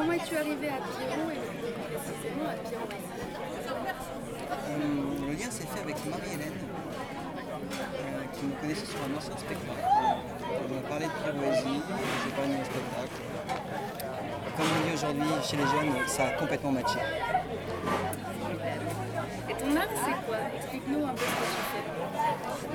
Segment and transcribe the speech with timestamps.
[0.00, 1.40] comment es-tu arrivé à Pierrot et
[1.92, 2.88] précisément à Pierrot
[4.70, 6.58] Hum, Le lien s'est fait avec Marie-Hélène,
[7.52, 9.84] euh, qui me connaissait sur un ancien spectacle.
[10.70, 11.82] On m'a parlé de pirouésie,
[12.24, 13.18] j'ai parlé de mon spectacle.
[14.56, 16.98] Comme on dit aujourd'hui chez les jeunes, ça a complètement matché.
[19.50, 20.38] Et ton art, c'est quoi?
[20.56, 21.84] Explique-nous un peu ce que tu fais.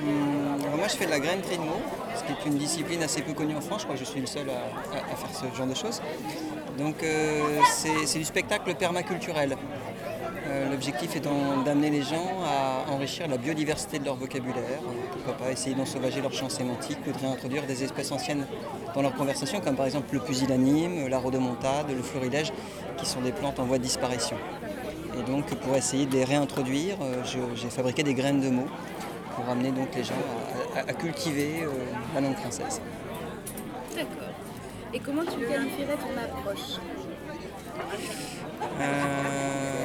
[0.06, 0.45] Hum,
[0.86, 1.82] moi je fais de la grainerie de mots,
[2.14, 4.20] ce qui est une discipline assez peu connue en France, je crois que je suis
[4.20, 6.00] le seul à, faire ce genre de choses.
[6.78, 9.56] Donc euh, c'est du spectacle permaculturel.
[10.46, 14.78] Euh, L'objectif étant d'amener les gens à enrichir la biodiversité de leur vocabulaire,
[15.10, 18.46] pourquoi pas essayer d'ensauvager leur champ sémantique ou de réintroduire des espèces anciennes
[18.94, 22.52] dans leur conversation, comme par exemple le pusillanime, la rhodomontade, le florilège,
[22.96, 24.36] qui sont des plantes en voie de disparition.
[25.18, 27.24] Et donc pour essayer de les réintroduire, euh,
[27.56, 28.68] j'ai fabriqué des graines de mots
[29.36, 30.14] pour amener donc les gens
[30.74, 31.68] à, à- à cultiver euh,
[32.14, 32.80] la langue française.
[33.94, 34.32] D'accord.
[34.94, 36.78] Et comment tu qualifierais ton approche?
[38.80, 39.84] Euh,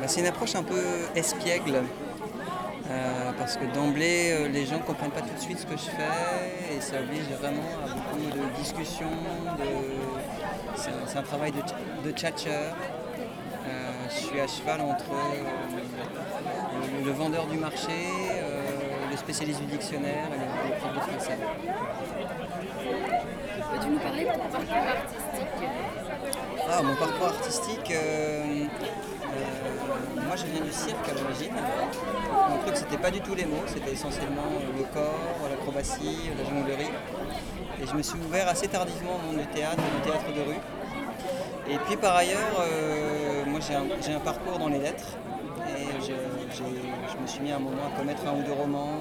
[0.00, 0.80] bah, c'est une approche un peu
[1.14, 1.82] espiègle.
[2.90, 5.76] euh, parce que d'emblée, euh, les gens ne comprennent pas tout de suite ce que
[5.76, 9.10] je fais et ça oblige vraiment à beaucoup de discussions.
[9.58, 10.78] de-
[11.10, 12.50] C'est un, travail de, ch- de.
[12.50, 15.10] Euh, je suis à cheval entre
[17.00, 18.08] le, le vendeur du marché,
[19.18, 21.38] euh, le spécialiste du dictionnaire et le, le prof de français.
[23.72, 25.68] Peux-tu nous parler de ton parcours artistique?
[26.70, 31.54] Ah, mon parcours artistique, euh, euh, moi je viens du cirque à l'origine.
[32.50, 34.42] Mon truc c'était pas du tout les mots, c'était essentiellement
[34.76, 36.90] le corps, l'acrobatie, la jonglerie.
[37.82, 40.60] Et je me suis ouvert assez tardivement au monde du théâtre, du théâtre de rue.
[41.70, 45.16] Et puis par ailleurs, euh, moi j'ai un, j'ai un parcours dans les lettres.
[45.68, 46.64] Et je, j'ai-
[47.10, 49.00] je me suis mis un moment à commettre un ou deux romans.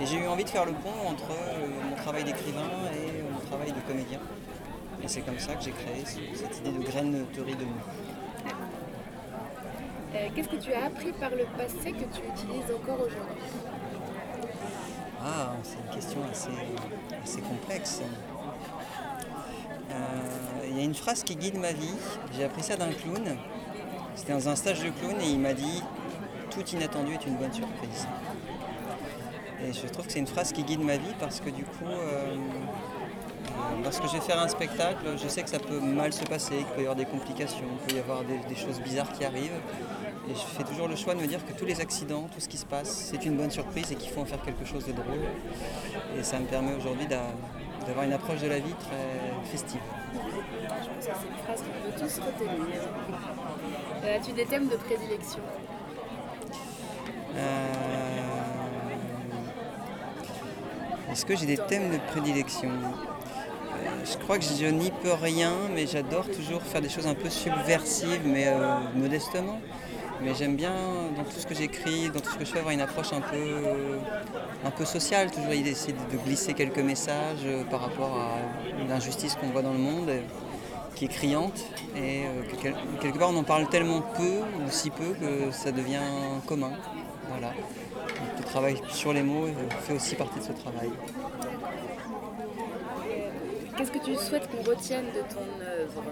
[0.00, 3.22] Et, et j'ai eu envie de faire le pont entre euh, mon travail d'écrivain et
[3.32, 4.18] mon travail de comédien.
[5.02, 7.86] Et c'est comme ça que j'ai créé ce- cette idée de graineterie de mots.
[10.14, 13.42] Euh, Qu'est-ce que tu as appris par le passé que tu utilises encore aujourd'hui?
[15.24, 16.48] Ah, c'est une question assez,
[17.22, 18.00] assez complexe.
[19.90, 19.94] Euh,
[20.70, 21.94] Il y a une phrase qui guide ma vie.
[22.36, 23.36] J'ai appris ça d'un clown.
[24.16, 25.82] C'était dans un stage de clown et il m'a dit
[26.50, 28.06] Tout inattendu est une bonne surprise.
[29.64, 31.84] Et je trouve que c'est une phrase qui guide ma vie parce que du coup,
[31.86, 32.36] euh, euh,
[33.82, 36.66] lorsque je vais faire un spectacle, je sais que ça peut mal se passer, qu'il
[36.66, 39.60] peut y avoir des complications, il peut y avoir des, choses bizarres qui arrivent.
[40.30, 42.48] Et je fais toujours le choix de me dire que tous les accidents, tout ce
[42.48, 44.92] qui se passe, c'est une bonne surprise et qu'il faut en faire quelque chose de
[44.92, 45.24] drôle.
[46.18, 47.32] Et ça me permet aujourd'hui d'a-
[47.86, 49.80] d'avoir une approche de la vie très festive.
[50.12, 52.80] Je pense que c'est une phrase qu'on peut tous retenir.
[54.04, 55.40] Euh, As-tu des thèmes de prédilection
[57.38, 57.68] Euh,
[61.12, 65.52] Est-ce que j'ai des thèmes de prédilection Euh, Je crois que je n'y peux rien,
[65.74, 69.58] mais j'adore toujours faire des choses un peu subversives, mais euh, modestement.
[70.20, 70.72] Mais j'aime bien,
[71.16, 73.20] dans tout ce que j'écris, dans tout ce que je fais, avoir une approche un
[73.20, 73.68] peu,
[74.64, 78.38] un peu sociale, toujours essayer de glisser quelques messages par rapport à
[78.88, 80.10] l'injustice qu'on voit dans le monde,
[80.96, 81.60] qui est criante,
[81.96, 85.70] et que quel- quelque part on en parle tellement peu, ou si peu, que ça
[85.70, 86.00] devient
[86.46, 86.72] commun.
[87.38, 87.54] Voilà.
[87.54, 89.46] Donc, le travail sur les mots
[89.82, 90.90] fait aussi partie de ce travail.
[93.76, 96.02] Qu'est-ce que tu souhaites qu'on retienne de ton œuvre?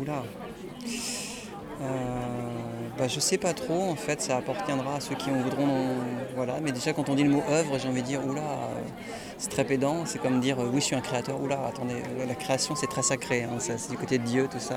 [0.00, 0.22] Oula.
[1.82, 1.88] Euh,
[2.98, 5.88] bah, je sais pas trop, en fait, ça appartiendra à ceux qui en voudront.
[6.36, 6.60] Voilà.
[6.62, 8.80] Mais déjà, quand on dit le mot œuvre, j'ai envie de dire, oula, euh,
[9.38, 10.04] c'est très pédant.
[10.04, 11.40] C'est comme dire, euh, oui, je suis un créateur.
[11.40, 13.42] Oula, attendez, euh, la création, c'est très sacré.
[13.44, 14.76] hein, c'est du côté de Dieu, tout ça.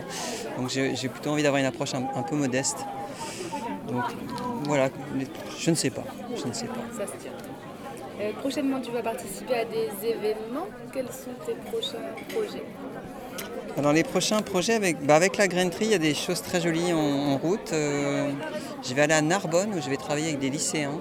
[0.57, 2.77] Donc, j'ai j'ai plutôt envie d'avoir une approche un, un peu modeste.
[3.87, 4.03] Donc,
[4.65, 4.89] voilà,
[5.59, 6.03] je ne sais pas.
[6.35, 6.73] Je ne sais pas.
[6.97, 7.31] Ça se tient.
[8.21, 10.67] Euh, prochainement, tu vas participer à des événements.
[10.93, 11.97] Quels sont tes prochains
[12.29, 12.63] projets?
[13.75, 16.61] Alors les prochains projets avec, bah, avec la grainerie, il y a des choses très
[16.61, 17.73] jolies en, en route.
[17.73, 18.29] Euh,
[18.83, 20.99] je vais aller à Narbonne où je vais travailler avec des lycéens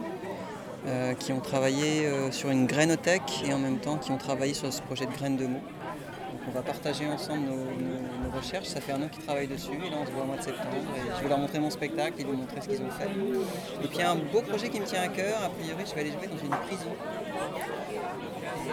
[0.87, 4.73] euh, qui ont travaillé sur une grainothèque et en même temps qui ont travaillé sur
[4.73, 5.61] ce projet de graines de mots.
[6.49, 8.69] On va partager ensemble nos, recherches.
[8.69, 10.43] Ça fait un an qu'ils travaillent dessus et là on se voit au mois de
[10.43, 10.77] septembre.
[10.97, 13.05] Et je vais leur montrer mon spectacle et leur montrer ce qu'ils ont fait.
[13.05, 15.37] Et puis il y a un beau projet qui me tient à cœur.
[15.45, 16.93] A priori, je vais aller jouer dans une prison.
[18.63, 18.71] Je,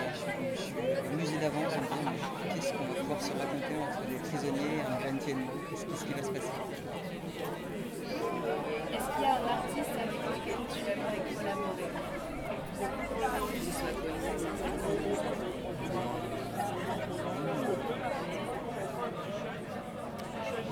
[0.56, 0.74] je suis
[1.13, 5.33] amusé d'avance mais qu'est-ce qu'on va pouvoir se raconter entre des prisonniers et un grainetier
[5.33, 5.39] de
[5.69, 6.54] Qu'est-ce qu'est-ce qui va se passer?
[8.94, 11.89] Est-ce qu'il y a un artiste avec lequel tu aimerais collaborer
[13.51, 14.19] Que ce soit connu.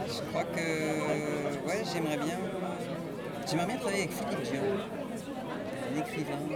[0.07, 2.37] Je crois que ouais, j'aimerais bien,
[3.49, 4.61] j'aimerais bien travailler avec Philippe Dion,
[5.95, 6.33] un écrivain.
[6.51, 6.55] euh,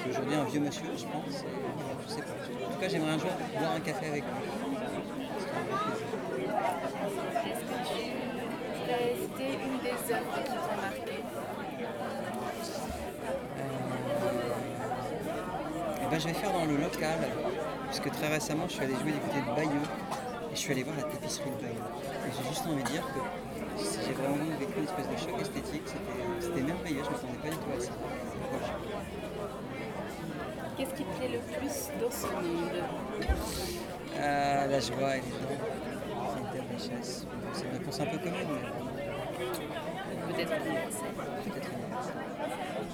[0.00, 1.42] qui est aujourd'hui un vieux monsieur, je pense.
[1.42, 2.66] pas.
[2.66, 4.30] En tout cas, j'aimerais un jour boire un café avec lui.
[10.80, 11.22] Marqué
[16.00, 17.18] Eh ben, je vais faire dans le local,
[17.88, 19.88] puisque très récemment, je suis allé jouer du côté de Bayeux
[20.50, 21.82] et je suis allé voir la tapisserie de Bayeux.
[22.36, 23.47] J'ai juste envie de dire que
[23.78, 27.50] j'ai vraiment vécu une espèce de choc esthétique, c'était c'était merveilleux, je ne m'attendais pas
[27.50, 27.92] du tout à ça.
[28.50, 28.66] Voilà.
[30.76, 32.76] Qu'est-ce qui te plaît le plus dans ce monde?
[34.20, 35.38] Ah, la joie et les gens,
[36.32, 37.26] c'est une richesse.
[37.52, 41.70] C'est une réponse un peu commune, mais Peut-être peut-être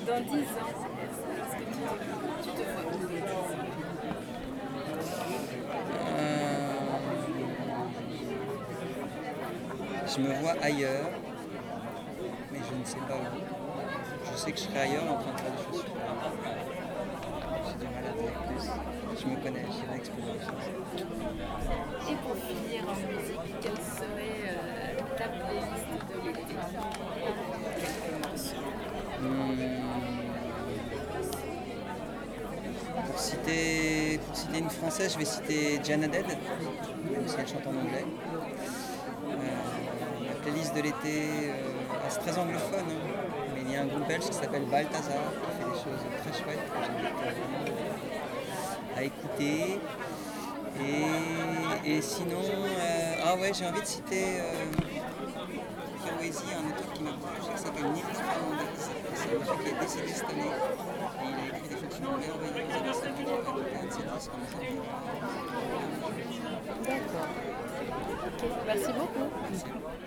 [0.07, 1.85] Dans 10 ans, est-ce que tu te,
[2.43, 3.49] tu te vois où dans 10 ans
[6.17, 6.75] Euh,
[10.15, 11.11] Je me vois ailleurs,
[12.53, 13.27] mais je ne sais pas où.
[14.31, 15.85] Je sais que je serai ailleurs en train de faire des choses.
[17.67, 18.65] J'ai du mal à dire plus.
[19.21, 20.13] Je me connais, des choses.
[22.09, 26.55] Et pour finir en musique, quelle serait euh, ta playlist de l'été.
[29.21, 29.65] Hmm.
[33.07, 36.27] Pour citer, pour citer une française, je vais citer Jana Dead,
[37.11, 38.05] même si elle chante en anglais.
[40.73, 41.53] De l'été, euh,
[41.93, 42.95] ah, c'est très anglophone, hein,
[43.55, 46.33] mais il y a un groupe belge qui s'appelle Balthazar qui fait des choses très
[46.33, 47.15] chouettes que j'invite
[48.97, 49.79] à écouter.
[50.81, 54.65] Et, et sinon, euh, ah ouais, j'ai envie de citer euh,
[56.25, 58.71] un auteur qui m'a beaucoup touché, qui s'appelle Nils Fernandez.
[59.15, 60.43] C'est un monsieur qui est décédé cette année.
[60.43, 62.75] Et il a écrit des chansons merveilleuses.
[62.75, 64.35] Et c'est peu un de ses disques.
[66.85, 67.29] D'accord.
[68.27, 69.29] Ok, merci beaucoup.
[69.51, 70.04] Merci.